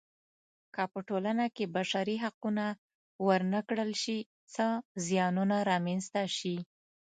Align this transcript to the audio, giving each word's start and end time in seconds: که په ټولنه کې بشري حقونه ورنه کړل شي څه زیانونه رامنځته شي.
که 0.73 0.83
په 0.91 0.99
ټولنه 1.07 1.45
کې 1.55 1.65
بشري 1.75 2.15
حقونه 2.23 2.65
ورنه 3.27 3.59
کړل 3.69 3.91
شي 4.03 4.17
څه 4.53 4.65
زیانونه 5.05 5.57
رامنځته 5.69 6.23
شي. 6.37 6.57